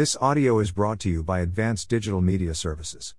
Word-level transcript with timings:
This 0.00 0.16
audio 0.18 0.60
is 0.60 0.70
brought 0.70 0.98
to 1.00 1.10
you 1.10 1.22
by 1.22 1.40
Advanced 1.40 1.90
Digital 1.90 2.22
Media 2.22 2.54
Services. 2.54 3.14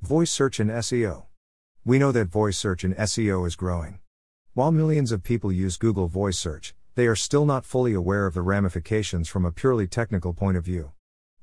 Voice 0.00 0.30
search 0.30 0.58
and 0.58 0.70
SEO. 0.70 1.26
We 1.84 1.98
know 1.98 2.12
that 2.12 2.28
voice 2.28 2.56
search 2.56 2.82
and 2.82 2.96
SEO 2.96 3.46
is 3.46 3.56
growing. 3.56 3.98
While 4.54 4.72
millions 4.72 5.12
of 5.12 5.22
people 5.22 5.52
use 5.52 5.76
Google 5.76 6.08
Voice 6.08 6.38
Search, 6.38 6.74
they 6.94 7.06
are 7.06 7.14
still 7.14 7.44
not 7.44 7.66
fully 7.66 7.92
aware 7.92 8.24
of 8.24 8.32
the 8.32 8.40
ramifications 8.40 9.28
from 9.28 9.44
a 9.44 9.52
purely 9.52 9.86
technical 9.86 10.32
point 10.32 10.56
of 10.56 10.64
view. 10.64 10.92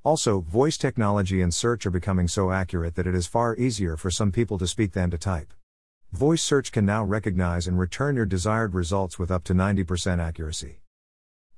Also, 0.03 0.41
voice 0.41 0.79
technology 0.79 1.43
and 1.43 1.53
search 1.53 1.85
are 1.85 1.91
becoming 1.91 2.27
so 2.27 2.49
accurate 2.51 2.95
that 2.95 3.05
it 3.05 3.13
is 3.13 3.27
far 3.27 3.55
easier 3.57 3.95
for 3.95 4.09
some 4.09 4.31
people 4.31 4.57
to 4.57 4.65
speak 4.65 4.93
than 4.93 5.11
to 5.11 5.17
type. 5.19 5.53
Voice 6.11 6.41
search 6.41 6.71
can 6.71 6.87
now 6.87 7.03
recognize 7.03 7.67
and 7.67 7.77
return 7.77 8.15
your 8.15 8.25
desired 8.25 8.73
results 8.73 9.19
with 9.19 9.29
up 9.29 9.43
to 9.43 9.53
90% 9.53 10.17
accuracy. 10.17 10.79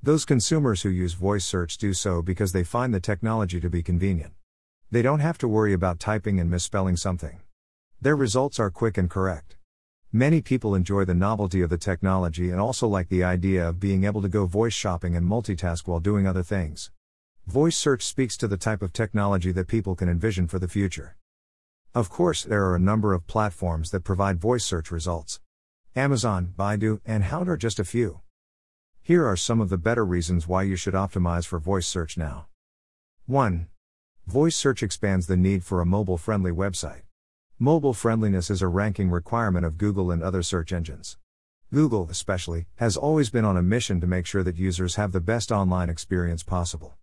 Those 0.03 0.25
consumers 0.25 0.83
who 0.83 0.89
use 0.89 1.13
voice 1.13 1.43
search 1.43 1.77
do 1.77 1.91
so 1.91 2.21
because 2.21 2.51
they 2.51 2.63
find 2.63 2.93
the 2.93 2.99
technology 2.99 3.59
to 3.59 3.69
be 3.69 3.81
convenient. 3.81 4.33
They 4.91 5.01
don't 5.01 5.19
have 5.19 5.39
to 5.39 5.47
worry 5.47 5.73
about 5.73 5.99
typing 5.99 6.39
and 6.39 6.49
misspelling 6.49 6.97
something. 6.97 7.39
Their 7.99 8.15
results 8.15 8.59
are 8.59 8.69
quick 8.69 8.97
and 8.97 9.09
correct. 9.09 9.57
Many 10.13 10.41
people 10.41 10.75
enjoy 10.75 11.03
the 11.03 11.15
novelty 11.15 11.61
of 11.61 11.69
the 11.71 11.79
technology 11.79 12.51
and 12.51 12.61
also 12.61 12.87
like 12.87 13.09
the 13.09 13.23
idea 13.23 13.67
of 13.67 13.79
being 13.79 14.03
able 14.03 14.21
to 14.21 14.29
go 14.29 14.45
voice 14.45 14.73
shopping 14.73 15.15
and 15.15 15.27
multitask 15.27 15.87
while 15.87 15.99
doing 15.99 16.27
other 16.27 16.43
things. 16.43 16.91
Voice 17.47 17.75
search 17.75 18.03
speaks 18.03 18.37
to 18.37 18.47
the 18.47 18.55
type 18.55 18.83
of 18.83 18.93
technology 18.93 19.51
that 19.51 19.67
people 19.67 19.95
can 19.95 20.07
envision 20.07 20.47
for 20.47 20.59
the 20.59 20.67
future. 20.67 21.17
Of 21.95 22.09
course, 22.09 22.43
there 22.43 22.65
are 22.65 22.75
a 22.75 22.79
number 22.79 23.13
of 23.13 23.25
platforms 23.25 23.89
that 23.91 24.03
provide 24.03 24.39
voice 24.39 24.63
search 24.63 24.91
results. 24.91 25.39
Amazon, 25.95 26.53
Baidu, 26.55 27.01
and 27.03 27.23
Hound 27.23 27.49
are 27.49 27.57
just 27.57 27.79
a 27.79 27.83
few. 27.83 28.21
Here 29.07 29.25
are 29.25 29.37
some 29.37 29.61
of 29.61 29.69
the 29.69 29.77
better 29.77 30.03
reasons 30.05 30.49
why 30.49 30.63
you 30.63 30.75
should 30.75 30.93
optimize 30.93 31.45
for 31.45 31.59
voice 31.59 31.87
search 31.87 32.17
now. 32.17 32.47
1. 33.25 33.67
Voice 34.25 34.53
search 34.53 34.83
expands 34.83 35.27
the 35.27 35.37
need 35.37 35.63
for 35.63 35.79
a 35.79 35.85
mobile 35.85 36.17
friendly 36.17 36.51
website. 36.51 37.03
Mobile 37.57 37.93
friendliness 37.93 38.49
is 38.49 38.61
a 38.61 38.67
ranking 38.67 39.09
requirement 39.09 39.65
of 39.65 39.77
Google 39.77 40.11
and 40.11 40.21
other 40.21 40.43
search 40.43 40.73
engines. 40.73 41.17
Google, 41.73 42.09
especially, 42.09 42.65
has 42.79 42.97
always 42.97 43.29
been 43.29 43.45
on 43.45 43.55
a 43.55 43.61
mission 43.61 44.01
to 44.01 44.07
make 44.07 44.25
sure 44.25 44.43
that 44.43 44.57
users 44.57 44.95
have 44.95 45.13
the 45.13 45.21
best 45.21 45.53
online 45.53 45.89
experience 45.89 46.43
possible. 46.43 46.97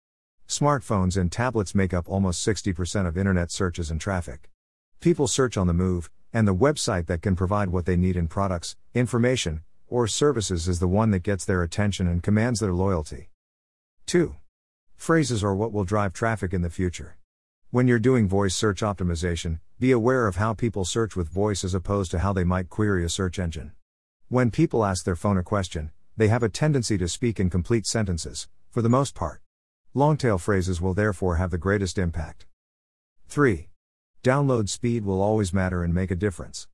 Smartphones 0.47 1.17
and 1.17 1.33
tablets 1.33 1.75
make 1.75 1.95
up 1.95 2.07
almost 2.07 2.47
60% 2.47 3.07
of 3.07 3.17
internet 3.17 3.51
searches 3.51 3.91
and 3.91 3.99
traffic. 3.99 4.51
People 5.01 5.27
search 5.27 5.57
on 5.57 5.69
the 5.69 5.73
move, 5.73 6.11
and 6.35 6.47
the 6.47 6.55
website 6.55 7.07
that 7.07 7.23
can 7.23 7.35
provide 7.35 7.71
what 7.71 7.87
they 7.87 7.97
need 7.97 8.15
in 8.15 8.29
products, 8.29 8.77
information, 8.93 9.63
or 9.89 10.07
services 10.07 10.69
is 10.69 10.81
the 10.81 10.89
one 10.89 11.11
that 11.11 11.23
gets 11.23 11.45
their 11.45 11.63
attention 11.63 12.07
and 12.07 12.23
commands 12.23 12.61
their 12.61 12.73
loyalty. 12.73 13.31
2. 14.07 14.37
Phrases 14.97 15.45
are 15.45 15.55
what 15.55 15.73
will 15.73 15.85
drive 15.85 16.13
traffic 16.13 16.53
in 16.53 16.63
the 16.63 16.71
future. 16.71 17.17
When 17.71 17.89
you're 17.89 17.99
doing 17.99 18.29
voice 18.29 18.55
search 18.55 18.81
optimization, 18.81 19.59
be 19.81 19.91
aware 19.91 20.27
of 20.27 20.37
how 20.37 20.55
people 20.55 20.85
search 20.85 21.17
with 21.17 21.29
voice 21.29 21.65
as 21.65 21.75
opposed 21.75 22.11
to 22.13 22.21
how 22.21 22.33
they 22.33 22.45
might 22.45 22.71
query 22.71 23.05
a 23.05 23.09
search 23.09 23.39
engine. 23.39 23.73
When 24.29 24.51
people 24.51 24.85
ask 24.85 25.05
their 25.05 25.17
phone 25.17 25.39
a 25.39 25.43
question, 25.43 25.91
they 26.17 26.29
have 26.29 26.43
a 26.43 26.49
tendency 26.49 26.97
to 26.99 27.09
speak 27.09 27.41
in 27.41 27.51
complete 27.51 27.87
sentences, 27.87 28.49
for 28.71 28.83
the 28.83 28.89
most 28.89 29.15
part. 29.15 29.43
Longtail 29.93 30.39
phrases 30.39 30.81
will 30.81 30.95
therefore 30.95 31.37
have 31.37 31.51
the 31.51 31.59
greatest 31.59 31.99
impact. 31.99 32.47
3. 33.29 33.69
Download 34.23 34.69
speed 34.69 35.05
will 35.05 35.21
always 35.21 35.53
matter 35.53 35.83
and 35.83 35.93
make 35.93 36.11
a 36.11 36.17
difference. 36.17 36.69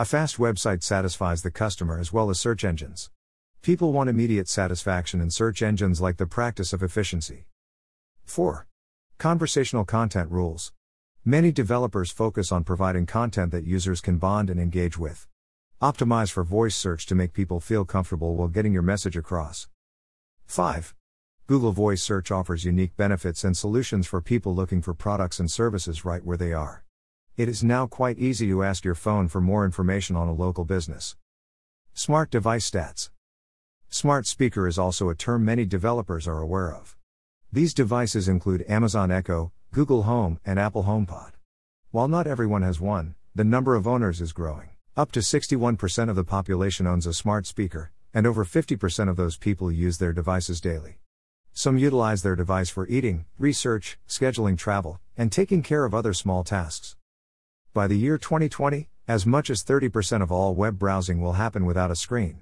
A 0.00 0.06
fast 0.06 0.38
website 0.38 0.82
satisfies 0.82 1.42
the 1.42 1.50
customer 1.50 2.00
as 2.00 2.10
well 2.10 2.30
as 2.30 2.40
search 2.40 2.64
engines. 2.64 3.10
People 3.60 3.92
want 3.92 4.08
immediate 4.08 4.48
satisfaction, 4.48 5.20
and 5.20 5.30
search 5.30 5.60
engines 5.60 6.00
like 6.00 6.16
the 6.16 6.24
practice 6.24 6.72
of 6.72 6.82
efficiency. 6.82 7.44
4. 8.24 8.66
Conversational 9.18 9.84
content 9.84 10.30
rules. 10.30 10.72
Many 11.22 11.52
developers 11.52 12.10
focus 12.10 12.50
on 12.50 12.64
providing 12.64 13.04
content 13.04 13.52
that 13.52 13.66
users 13.66 14.00
can 14.00 14.16
bond 14.16 14.48
and 14.48 14.58
engage 14.58 14.96
with. 14.96 15.28
Optimize 15.82 16.30
for 16.30 16.44
voice 16.44 16.76
search 16.76 17.04
to 17.04 17.14
make 17.14 17.34
people 17.34 17.60
feel 17.60 17.84
comfortable 17.84 18.36
while 18.36 18.48
getting 18.48 18.72
your 18.72 18.80
message 18.80 19.18
across. 19.18 19.68
5. 20.46 20.94
Google 21.46 21.72
Voice 21.72 22.02
Search 22.02 22.30
offers 22.30 22.64
unique 22.64 22.96
benefits 22.96 23.44
and 23.44 23.54
solutions 23.54 24.06
for 24.06 24.22
people 24.22 24.54
looking 24.54 24.80
for 24.80 24.94
products 24.94 25.38
and 25.38 25.50
services 25.50 26.06
right 26.06 26.24
where 26.24 26.38
they 26.38 26.54
are. 26.54 26.84
It 27.40 27.48
is 27.48 27.64
now 27.64 27.86
quite 27.86 28.18
easy 28.18 28.48
to 28.48 28.62
ask 28.62 28.84
your 28.84 28.94
phone 28.94 29.26
for 29.26 29.40
more 29.40 29.64
information 29.64 30.14
on 30.14 30.28
a 30.28 30.34
local 30.34 30.66
business. 30.66 31.16
Smart 31.94 32.28
Device 32.30 32.70
Stats 32.70 33.08
Smart 33.88 34.26
speaker 34.26 34.68
is 34.68 34.78
also 34.78 35.08
a 35.08 35.14
term 35.14 35.42
many 35.42 35.64
developers 35.64 36.28
are 36.28 36.42
aware 36.42 36.70
of. 36.70 36.98
These 37.50 37.72
devices 37.72 38.28
include 38.28 38.66
Amazon 38.68 39.10
Echo, 39.10 39.52
Google 39.72 40.02
Home, 40.02 40.38
and 40.44 40.58
Apple 40.58 40.82
HomePod. 40.82 41.30
While 41.90 42.08
not 42.08 42.26
everyone 42.26 42.60
has 42.60 42.78
one, 42.78 43.14
the 43.34 43.42
number 43.42 43.74
of 43.74 43.88
owners 43.88 44.20
is 44.20 44.34
growing. 44.34 44.68
Up 44.94 45.10
to 45.12 45.20
61% 45.20 46.10
of 46.10 46.16
the 46.16 46.24
population 46.24 46.86
owns 46.86 47.06
a 47.06 47.14
smart 47.14 47.46
speaker, 47.46 47.90
and 48.12 48.26
over 48.26 48.44
50% 48.44 49.08
of 49.08 49.16
those 49.16 49.38
people 49.38 49.72
use 49.72 49.96
their 49.96 50.12
devices 50.12 50.60
daily. 50.60 50.98
Some 51.54 51.78
utilize 51.78 52.22
their 52.22 52.36
device 52.36 52.68
for 52.68 52.86
eating, 52.88 53.24
research, 53.38 53.98
scheduling 54.06 54.58
travel, 54.58 55.00
and 55.16 55.32
taking 55.32 55.62
care 55.62 55.86
of 55.86 55.94
other 55.94 56.12
small 56.12 56.44
tasks. 56.44 56.96
By 57.72 57.86
the 57.86 57.96
year 57.96 58.18
2020, 58.18 58.88
as 59.06 59.24
much 59.24 59.48
as 59.48 59.62
30% 59.62 60.22
of 60.22 60.32
all 60.32 60.56
web 60.56 60.76
browsing 60.76 61.20
will 61.20 61.34
happen 61.34 61.64
without 61.64 61.92
a 61.92 61.94
screen. 61.94 62.40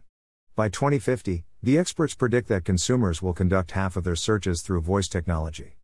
By 0.56 0.70
2050, 0.70 1.44
the 1.62 1.76
experts 1.76 2.14
predict 2.14 2.48
that 2.48 2.64
consumers 2.64 3.20
will 3.20 3.34
conduct 3.34 3.72
half 3.72 3.94
of 3.96 4.04
their 4.04 4.16
searches 4.16 4.62
through 4.62 4.80
voice 4.80 5.06
technology. 5.06 5.76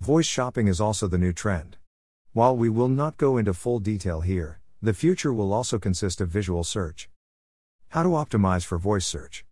Voice 0.00 0.24
shopping 0.24 0.66
is 0.66 0.80
also 0.80 1.08
the 1.08 1.18
new 1.18 1.34
trend. 1.34 1.76
While 2.32 2.56
we 2.56 2.70
will 2.70 2.88
not 2.88 3.18
go 3.18 3.36
into 3.36 3.52
full 3.52 3.80
detail 3.80 4.22
here, 4.22 4.60
the 4.80 4.94
future 4.94 5.32
will 5.32 5.52
also 5.52 5.78
consist 5.78 6.22
of 6.22 6.30
visual 6.30 6.64
search. 6.64 7.10
How 7.88 8.02
to 8.02 8.08
optimize 8.10 8.64
for 8.64 8.78
voice 8.78 9.06
search. 9.06 9.44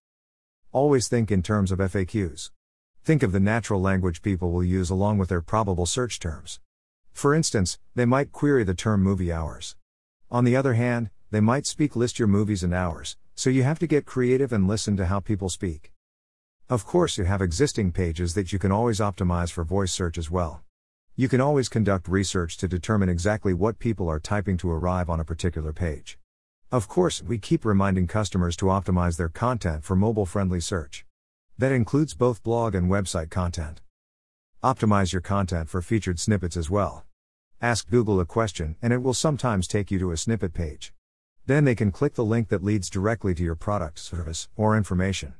Always 0.72 1.06
think 1.06 1.30
in 1.30 1.42
terms 1.42 1.70
of 1.70 1.80
FAQs. 1.80 2.50
Think 3.04 3.22
of 3.22 3.32
the 3.32 3.40
natural 3.40 3.82
language 3.82 4.22
people 4.22 4.52
will 4.52 4.64
use 4.64 4.88
along 4.88 5.18
with 5.18 5.28
their 5.28 5.42
probable 5.42 5.84
search 5.84 6.18
terms. 6.18 6.60
For 7.14 7.34
instance, 7.34 7.78
they 7.94 8.04
might 8.04 8.32
query 8.32 8.64
the 8.64 8.74
term 8.74 9.02
movie 9.02 9.32
hours. 9.32 9.76
On 10.30 10.44
the 10.44 10.56
other 10.56 10.74
hand, 10.74 11.10
they 11.30 11.40
might 11.40 11.66
speak 11.66 11.96
list 11.96 12.18
your 12.18 12.28
movies 12.28 12.62
and 12.62 12.74
hours, 12.74 13.16
so 13.34 13.48
you 13.48 13.62
have 13.62 13.78
to 13.78 13.86
get 13.86 14.04
creative 14.04 14.52
and 14.52 14.68
listen 14.68 14.96
to 14.98 15.06
how 15.06 15.20
people 15.20 15.48
speak. 15.48 15.92
Of 16.68 16.84
course, 16.84 17.16
you 17.16 17.24
have 17.24 17.40
existing 17.40 17.92
pages 17.92 18.34
that 18.34 18.52
you 18.52 18.58
can 18.58 18.72
always 18.72 19.00
optimize 19.00 19.50
for 19.50 19.64
voice 19.64 19.92
search 19.92 20.18
as 20.18 20.30
well. 20.30 20.62
You 21.16 21.28
can 21.28 21.40
always 21.40 21.68
conduct 21.68 22.08
research 22.08 22.56
to 22.58 22.68
determine 22.68 23.08
exactly 23.08 23.54
what 23.54 23.78
people 23.78 24.08
are 24.08 24.20
typing 24.20 24.56
to 24.58 24.70
arrive 24.70 25.08
on 25.08 25.20
a 25.20 25.24
particular 25.24 25.72
page. 25.72 26.18
Of 26.72 26.88
course, 26.88 27.22
we 27.22 27.38
keep 27.38 27.64
reminding 27.64 28.08
customers 28.08 28.56
to 28.56 28.66
optimize 28.66 29.16
their 29.16 29.28
content 29.28 29.84
for 29.84 29.94
mobile 29.94 30.26
friendly 30.26 30.60
search. 30.60 31.06
That 31.56 31.72
includes 31.72 32.14
both 32.14 32.42
blog 32.42 32.74
and 32.74 32.90
website 32.90 33.30
content. 33.30 33.80
Optimize 34.64 35.12
your 35.12 35.20
content 35.20 35.68
for 35.68 35.82
featured 35.82 36.18
snippets 36.18 36.56
as 36.56 36.70
well. 36.70 37.04
Ask 37.60 37.90
Google 37.90 38.18
a 38.18 38.24
question 38.24 38.76
and 38.80 38.94
it 38.94 39.02
will 39.02 39.12
sometimes 39.12 39.68
take 39.68 39.90
you 39.90 39.98
to 39.98 40.10
a 40.10 40.16
snippet 40.16 40.54
page. 40.54 40.94
Then 41.44 41.66
they 41.66 41.74
can 41.74 41.92
click 41.92 42.14
the 42.14 42.24
link 42.24 42.48
that 42.48 42.64
leads 42.64 42.88
directly 42.88 43.34
to 43.34 43.44
your 43.44 43.56
product, 43.56 43.98
service, 43.98 44.48
or 44.56 44.74
information. 44.74 45.34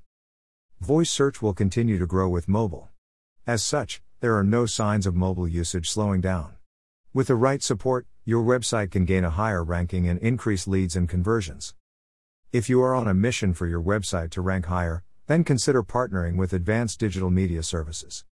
Voice 0.79 1.11
search 1.11 1.41
will 1.41 1.55
continue 1.55 1.99
to 1.99 2.07
grow 2.07 2.29
with 2.29 2.49
mobile. 2.49 2.91
As 3.47 3.65
such, 3.65 4.03
there 4.21 4.37
are 4.37 4.45
no 4.45 4.67
signs 4.67 5.07
of 5.07 5.15
mobile 5.15 5.49
usage 5.49 5.89
slowing 5.89 6.21
down. 6.21 6.57
With 7.15 7.29
the 7.29 7.35
right 7.35 7.63
support, 7.63 8.07
your 8.27 8.45
website 8.45 8.91
can 8.91 9.07
gain 9.07 9.25
a 9.25 9.31
higher 9.31 9.65
ranking 9.65 10.07
and 10.07 10.19
increase 10.19 10.67
leads 10.67 10.97
and 10.97 11.09
conversions. 11.09 11.75
If 12.53 12.69
you 12.69 12.83
are 12.83 12.95
on 12.95 13.09
a 13.09 13.15
mission 13.15 13.55
for 13.55 13.67
your 13.67 13.83
website 13.83 14.33
to 14.33 14.43
rank 14.43 14.67
higher, 14.67 15.03
then 15.29 15.45
consider 15.45 15.83
partnering 15.83 16.37
with 16.37 16.53
Advanced 16.53 17.01
Digital 17.01 17.31
Media 17.31 17.63
Services. 17.63 18.27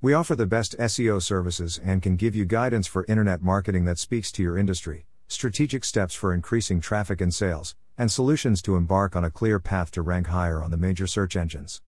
We 0.00 0.14
offer 0.14 0.36
the 0.36 0.46
best 0.46 0.78
SEO 0.78 1.20
services 1.20 1.80
and 1.84 2.00
can 2.00 2.14
give 2.14 2.36
you 2.36 2.44
guidance 2.44 2.86
for 2.86 3.04
internet 3.08 3.42
marketing 3.42 3.84
that 3.86 3.98
speaks 3.98 4.30
to 4.32 4.44
your 4.44 4.56
industry, 4.56 5.06
strategic 5.26 5.84
steps 5.84 6.14
for 6.14 6.32
increasing 6.32 6.80
traffic 6.80 7.20
and 7.20 7.34
sales, 7.34 7.74
and 7.96 8.08
solutions 8.08 8.62
to 8.62 8.76
embark 8.76 9.16
on 9.16 9.24
a 9.24 9.30
clear 9.30 9.58
path 9.58 9.90
to 9.90 10.02
rank 10.02 10.28
higher 10.28 10.62
on 10.62 10.70
the 10.70 10.76
major 10.76 11.08
search 11.08 11.34
engines. 11.34 11.82